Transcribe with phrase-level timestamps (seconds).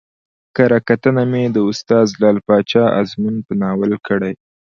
[0.55, 4.33] کره کتنه مې د استاد لعل پاچا ازمون په ناول کړى